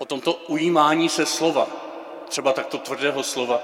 [0.00, 1.68] O tomto ujímání se slova,
[2.28, 3.62] třeba takto tvrdého slova,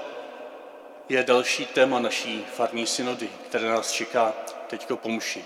[1.09, 4.33] je další téma naší farní synody, které nás čeká
[4.67, 5.45] teďko po muši.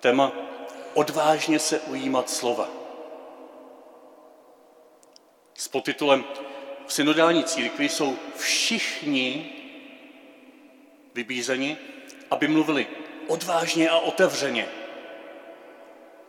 [0.00, 0.32] Téma
[0.94, 2.68] odvážně se ujímat slova.
[5.54, 6.24] S podtitulem
[6.86, 9.52] V synodální církvi jsou všichni
[11.14, 11.76] vybízeni,
[12.30, 12.86] aby mluvili
[13.28, 14.68] odvážně a otevřeně,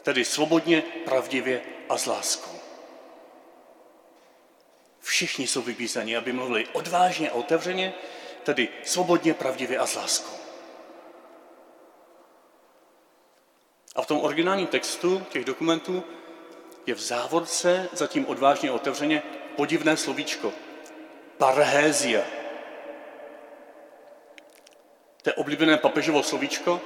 [0.03, 2.54] tedy svobodně, pravdivě a s láskou.
[5.05, 7.93] Všichni jsou vybízeni, aby mluvili odvážně a otevřeně,
[8.43, 10.37] tedy svobodně, pravdivě a s láskou.
[13.95, 16.03] A v tom originálním textu těch dokumentů
[16.85, 19.23] je v závorce zatím odvážně otevřeně
[19.55, 20.53] podivné slovíčko.
[21.37, 22.21] Parhézia.
[25.21, 26.81] To je oblíbené papežovo slovíčko,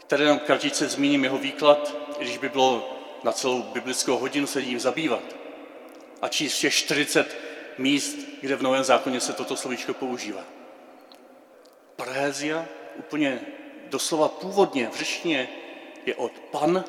[0.00, 4.80] které nám kratice zmíním jeho výklad, když by bylo na celou biblickou hodinu se jím
[4.80, 5.45] zabývat.
[6.22, 7.36] A číst všech 40
[7.78, 10.44] míst, kde v Novém zákoně se toto slovíčko používá.
[11.96, 13.40] Parhézia úplně
[13.86, 15.48] doslova původně v řečtině
[16.06, 16.84] je od pan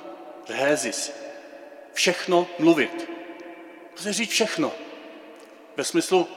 [0.49, 1.11] rhézis.
[1.93, 3.09] Všechno mluvit.
[3.89, 4.71] Prostě říct všechno.
[5.77, 6.27] Ve smyslu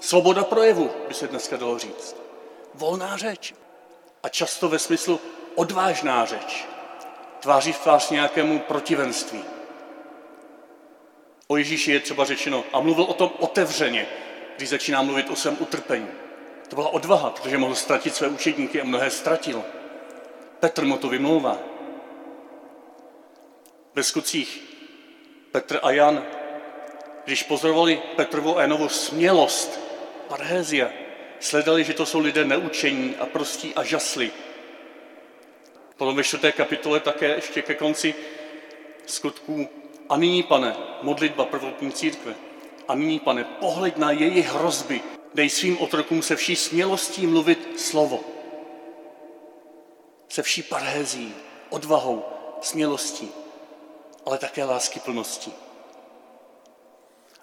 [0.00, 2.16] svoboda projevu, by se dneska dalo říct.
[2.74, 3.54] Volná řeč.
[4.22, 5.20] A často ve smyslu
[5.54, 6.66] odvážná řeč.
[7.40, 9.44] Tváří v tvář nějakému protivenství.
[11.50, 14.06] O Ježíši je třeba řečeno a mluvil o tom otevřeně,
[14.56, 16.08] když začíná mluvit o svém utrpení.
[16.68, 19.64] To byla odvaha, protože mohl ztratit své učedníky a mnohé ztratil.
[20.60, 21.58] Petr mu to vymlouvá.
[23.94, 24.62] Ve skutcích
[25.52, 26.26] Petr a Jan,
[27.24, 29.80] když pozorovali Petrovu a Janovu smělost,
[30.28, 30.90] parhézia,
[31.40, 34.30] sledali, že to jsou lidé neučení a prostí a žasli.
[35.96, 38.14] Potom ve čtvrté kapitole také ještě ke konci
[39.06, 39.68] skutků
[40.08, 42.34] a nyní, pane, modlitba prvotní církve.
[42.88, 45.00] A nyní, pane, pohled na jejich hrozby.
[45.34, 48.20] Dej svým otrokům se vší smělostí mluvit slovo.
[50.28, 51.34] Se vší parhézí,
[51.70, 52.24] odvahou,
[52.60, 53.30] smělostí,
[54.26, 55.52] ale také lásky plností.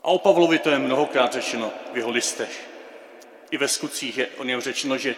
[0.04, 2.70] A o Pavlovi to je mnohokrát řečeno v jeho listech.
[3.52, 5.16] I ve skutcích je o něm řečeno, že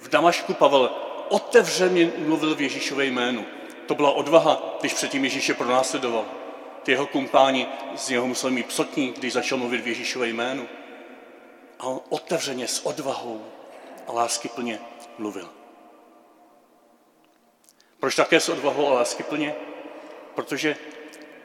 [0.00, 0.90] v Damašku Pavel
[1.28, 3.46] otevřeně mluvil v Ježíšové jménu.
[3.86, 6.24] To byla odvaha, když předtím Ježíše pronásledoval.
[6.84, 10.68] Ty jeho kumpáni z něho museli mít psotní, když začal mluvit v Ježíšové jménu.
[11.78, 13.44] A on otevřeně, s odvahou
[14.06, 14.78] a lásky plně
[15.18, 15.48] mluvil.
[18.00, 19.54] Proč také s odvahou a lásky plně?
[20.34, 20.76] Protože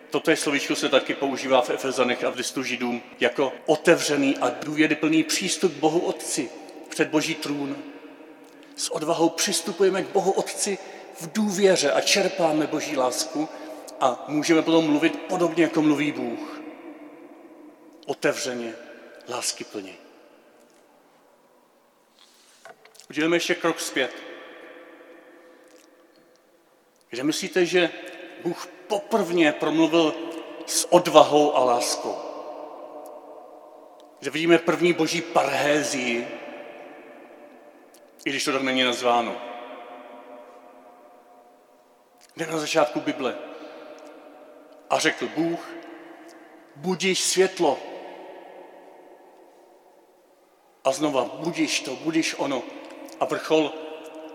[0.09, 4.49] toto je slovíčko se taky používá v Efezanech a v listu Židům jako otevřený a
[4.49, 6.49] důvěryplný přístup k Bohu Otci
[6.89, 7.77] před Boží trůn.
[8.75, 10.77] S odvahou přistupujeme k Bohu Otci
[11.19, 13.49] v důvěře a čerpáme Boží lásku
[13.99, 16.61] a můžeme potom mluvit podobně, jako mluví Bůh.
[18.05, 18.73] Otevřeně,
[19.29, 19.93] lásky plně.
[23.09, 24.15] Uděláme ještě krok zpět.
[27.09, 27.89] Kde myslíte, že
[28.43, 30.13] Bůh poprvně promluvil
[30.65, 32.15] s odvahou a láskou?
[34.21, 36.27] Že vidíme první boží parhézii,
[38.25, 39.35] i když to tak není nazváno.
[42.33, 43.48] Kde na začátku Bible?
[44.89, 45.69] A řekl Bůh,
[46.75, 47.77] budíš světlo.
[50.83, 52.63] A znova, budíš to, budíš ono.
[53.19, 53.73] A vrchol,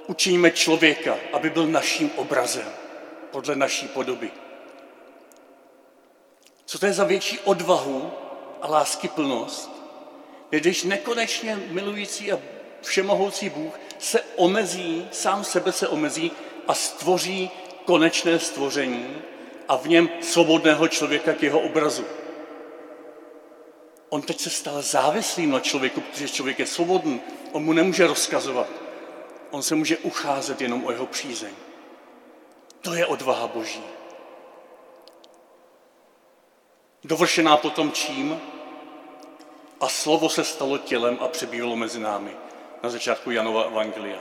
[0.06, 2.72] učiníme člověka, aby byl naším obrazem,
[3.30, 4.30] podle naší podoby.
[6.64, 8.12] Co to je za větší odvahu
[8.62, 9.70] a lásky plnost,
[10.50, 12.40] když nekonečně milující a
[12.82, 16.32] všemohoucí Bůh se omezí, sám sebe se omezí
[16.66, 17.50] a stvoří
[17.84, 19.22] konečné stvoření,
[19.68, 22.04] a v něm svobodného člověka k jeho obrazu.
[24.08, 27.20] On teď se stal závislým na člověku, protože člověk je svobodný.
[27.52, 28.66] On mu nemůže rozkazovat.
[29.50, 31.52] On se může ucházet jenom o jeho přízeň.
[32.80, 33.82] To je odvaha Boží.
[37.04, 38.40] Dovršená potom čím?
[39.80, 42.36] A slovo se stalo tělem a přebývalo mezi námi.
[42.82, 44.18] Na začátku Janova Evangelia.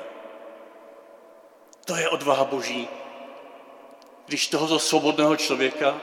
[1.85, 2.87] To je odvaha Boží,
[4.25, 6.01] když tohoto svobodného člověka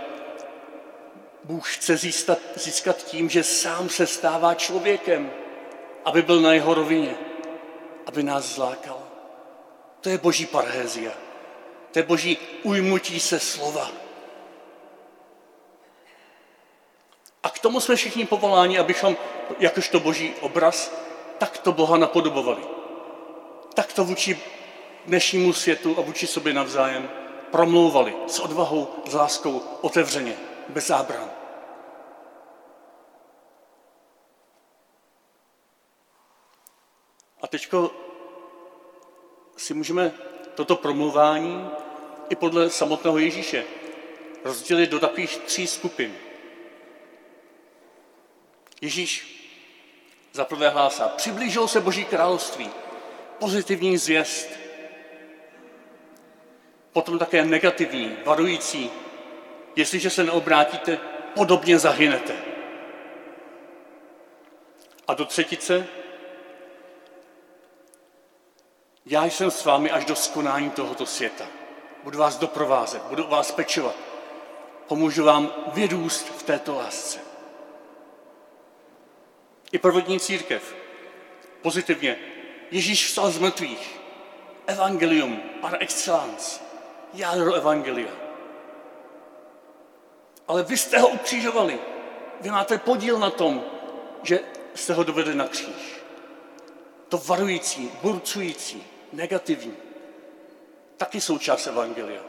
[1.44, 5.32] Bůh chce získat, získat tím, že sám se stává člověkem,
[6.04, 7.14] aby byl na jeho rovině,
[8.06, 9.02] aby nás zlákal.
[10.00, 11.12] To je boží parhézia.
[11.90, 13.90] To je boží ujmutí se slova.
[17.42, 19.16] A k tomu jsme všichni povoláni, abychom,
[19.58, 20.92] jakožto boží obraz,
[21.38, 22.62] takto Boha napodobovali.
[23.74, 24.40] Takto vůči
[25.06, 27.19] dnešnímu světu a vůči sobě navzájem
[27.50, 30.36] promlouvali s odvahou, s láskou, otevřeně,
[30.68, 31.30] bez zábran.
[37.42, 37.68] A teď
[39.56, 40.12] si můžeme
[40.54, 41.70] toto promluvání
[42.28, 43.64] i podle samotného Ježíše
[44.44, 46.16] rozdělit do takových tří skupin.
[48.80, 49.36] Ježíš
[50.32, 52.70] za prvé hlásá, přiblížil se Boží království,
[53.38, 54.59] pozitivní zvěst,
[56.92, 58.90] Potom také negativní, varující,
[59.76, 60.98] jestliže se neobrátíte,
[61.34, 62.34] podobně zahynete.
[65.08, 65.86] A do třetice,
[69.06, 71.46] já jsem s vámi až do skonání tohoto světa.
[72.04, 73.96] Budu vás doprovázet, budu vás pečovat.
[74.86, 77.18] Pomůžu vám vyrůst v této lásce.
[79.72, 80.74] I prvotní církev.
[81.62, 82.18] Pozitivně.
[82.70, 84.00] Ježíš vstal z mrtvých.
[84.66, 86.69] Evangelium par excellence.
[87.12, 88.12] Jádro evangelia.
[90.48, 91.78] Ale vy jste ho ukřižovali.
[92.40, 93.64] Vy máte podíl na tom,
[94.22, 94.40] že
[94.74, 96.00] jste ho dovedli na kříž.
[97.08, 99.76] To varující, burcující, negativní.
[100.96, 102.22] Taky součást evangelia.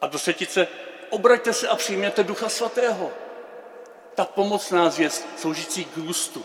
[0.00, 0.68] A do setice
[1.10, 3.12] obraťte se a přijměte Ducha Svatého
[4.14, 6.44] ta pomocná zvěst sloužící k růstu.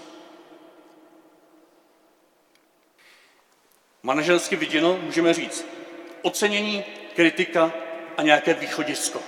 [4.03, 5.65] Manažersky viděno můžeme říct
[6.21, 6.83] ocenění,
[7.15, 7.71] kritika
[8.17, 9.19] a nějaké východisko.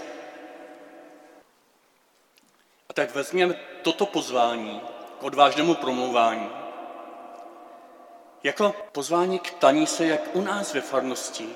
[2.89, 4.81] A tak vezměme toto pozvání
[5.19, 6.63] k odvážnému promlouvání
[8.43, 11.49] jako pozvání k taní se jak u nás ve farnosti,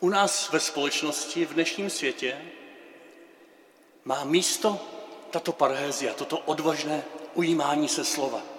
[0.00, 2.42] u nás ve společnosti, v dnešním světě,
[4.04, 4.80] má místo
[5.30, 7.02] tato parhézia, toto odvažné
[7.34, 8.57] ujímání se slova.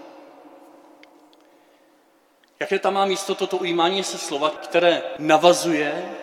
[2.59, 6.15] Jaké tam má místo toto ujímání se slova, které navazuje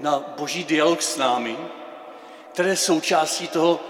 [0.00, 1.56] na boží dialog s námi,
[2.52, 3.80] které je součástí toho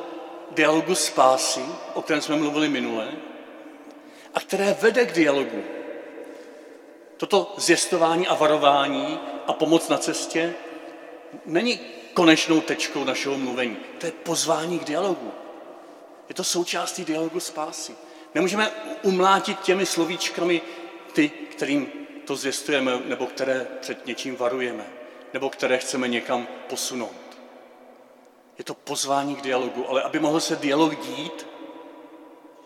[0.51, 1.61] dialogu spásy,
[1.95, 3.09] o kterém jsme mluvili minule,
[4.35, 5.63] a které vede k dialogu.
[7.17, 10.55] Toto zjistování a varování a pomoc na cestě
[11.47, 11.81] není
[12.15, 13.77] konečnou tečkou našeho mluvení.
[13.99, 15.33] To je pozvání k dialogu.
[16.29, 17.95] Je to součástí dialogu spásy.
[18.35, 18.71] Nemůžeme
[19.03, 20.63] umlátit těmi slovíčkami
[21.13, 21.93] ty, kterým
[22.25, 24.87] to zvěstujeme, nebo které před něčím varujeme,
[25.33, 27.39] nebo které chceme někam posunout.
[28.59, 31.47] Je to pozvání k dialogu, ale aby mohl se dialog dít,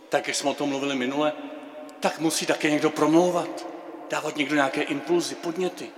[0.08, 1.32] tak jak jsme o tom mluvili minule,
[2.00, 3.66] tak musí také někdo promlouvat,
[4.10, 5.90] dávat někdo nějaké impulzy, podněty.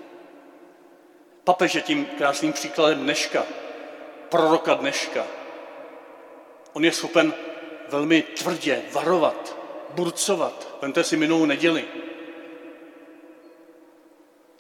[1.44, 3.46] Papež je tím krásným příkladem dneška,
[4.29, 5.26] proroka dneška.
[6.73, 7.35] On je schopen
[7.88, 9.56] velmi tvrdě varovat,
[9.91, 10.79] burcovat.
[10.82, 12.03] Vemte si minulou neděli.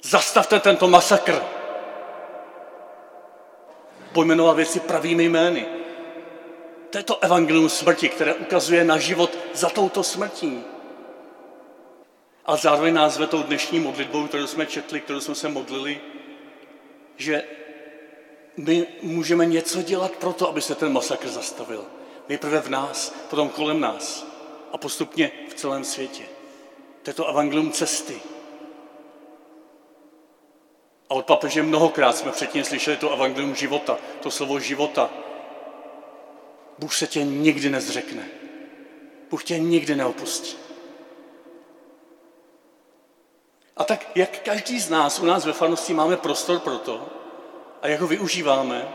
[0.04, 1.42] Zastavte tento masakr.
[4.12, 5.66] Pojmenovat věci pravými jmény.
[6.90, 10.64] To je to evangelium smrti, které ukazuje na život za touto smrtí.
[12.46, 16.00] A zároveň nás tou dnešní modlitbou, kterou jsme četli, kterou jsme se modlili,
[17.16, 17.44] že
[18.56, 21.84] my můžeme něco dělat pro to, aby se ten masakr zastavil.
[22.28, 24.26] Nejprve v nás, potom kolem nás
[24.72, 26.22] a postupně v celém světě.
[27.02, 28.33] To je to evangelium cesty.
[31.14, 35.10] A od papeže mnohokrát jsme předtím slyšeli to evangelium života, to slovo života.
[36.78, 38.28] Bůh se tě nikdy nezřekne.
[39.30, 40.56] Bůh tě nikdy neopustí.
[43.76, 47.08] A tak, jak každý z nás, u nás ve farnosti máme prostor pro to,
[47.82, 48.88] a jak ho využíváme,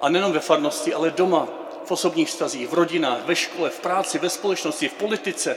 [0.00, 1.48] a nejenom ve farnosti, ale doma,
[1.84, 5.56] v osobních vztazích, v rodinách, ve škole, v práci, ve společnosti, v politice.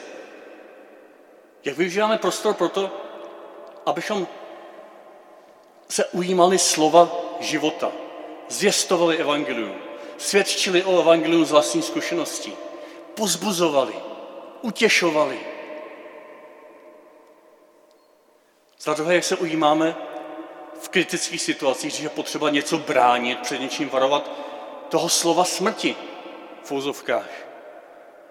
[1.63, 2.91] Jak využíváme prostor pro to,
[3.85, 4.27] abychom
[5.93, 7.91] se ujímali slova života,
[8.50, 9.75] zvěstovali evangelium,
[10.17, 12.53] svědčili o evangelium z vlastní zkušeností,
[13.13, 13.93] pozbuzovali,
[14.62, 15.39] utěšovali.
[18.79, 19.95] Za druhé, jak se ujímáme
[20.81, 24.31] v kritických situacích, když je potřeba něco bránit, před něčím varovat,
[24.89, 25.95] toho slova smrti,
[26.63, 27.29] v úzovkách.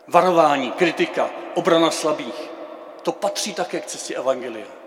[0.08, 2.50] Varování, kritika, obrana slabých.
[3.02, 4.81] To patří také k cestě Evangelia.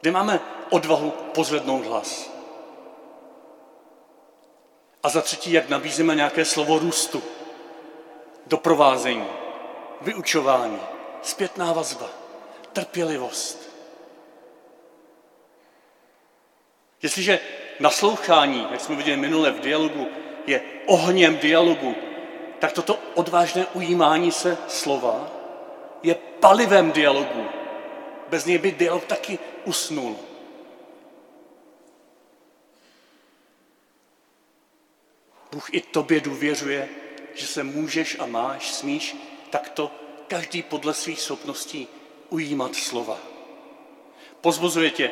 [0.00, 0.40] Kde máme
[0.70, 2.30] odvahu pozvednout hlas.
[5.02, 7.22] A za třetí, jak nabízíme nějaké slovo růstu,
[8.46, 9.26] doprovázení,
[10.00, 10.78] vyučování,
[11.22, 12.06] zpětná vazba,
[12.72, 13.70] trpělivost.
[17.02, 17.40] Jestliže
[17.80, 20.06] naslouchání, jak jsme viděli minule v dialogu,
[20.46, 21.94] je ohněm dialogu,
[22.58, 25.30] tak toto odvážné ujímání se slova
[26.02, 27.57] je palivem dialogu.
[28.28, 30.16] Bez něj by dialog taky usnul.
[35.52, 36.88] Bůh i tobě důvěřuje,
[37.34, 39.16] že se můžeš a máš, smíš
[39.50, 39.90] takto
[40.28, 41.88] každý podle svých schopností
[42.28, 43.18] ujímat slova.
[44.40, 45.10] Pozbuzuje tě,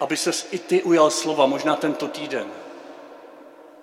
[0.00, 2.52] aby ses i ty ujal slova, možná tento týden,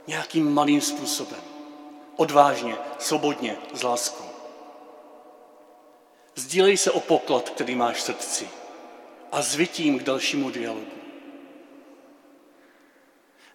[0.07, 1.41] nějakým malým způsobem.
[2.15, 4.24] Odvážně, svobodně, s láskou.
[6.35, 8.49] Sdílej se o poklad, který máš v srdci
[9.31, 10.91] a zvitím k dalšímu dialogu.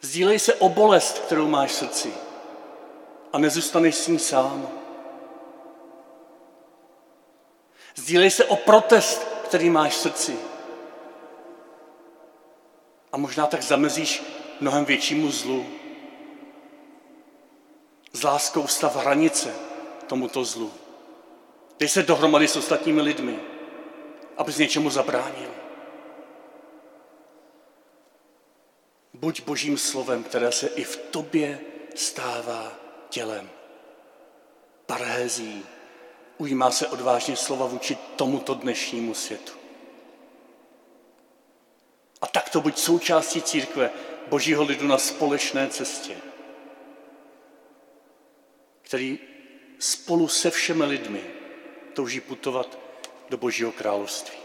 [0.00, 2.14] Sdílej se o bolest, kterou máš v srdci
[3.32, 4.68] a nezůstaneš s ní sám.
[7.94, 10.38] Sdílej se o protest, který máš v srdci.
[13.12, 14.22] A možná tak zamezíš
[14.60, 15.66] mnohem většímu zlu.
[18.12, 19.54] S láskou stav hranice
[20.06, 20.79] tomuto zlu.
[21.80, 23.40] Dej se dohromady s ostatními lidmi,
[24.37, 25.50] abys něčemu zabránil.
[29.14, 31.60] Buď božím slovem, které se i v tobě
[31.94, 32.72] stává
[33.08, 33.50] tělem.
[34.87, 35.64] Parhézí
[36.38, 39.52] ujímá se odvážně slova vůči tomuto dnešnímu světu.
[42.20, 43.90] A tak to buď součástí církve
[44.28, 46.16] božího lidu na společné cestě,
[48.82, 49.18] který
[49.78, 51.39] spolu se všemi lidmi
[52.00, 52.78] touží putovat
[53.30, 54.39] do božího království.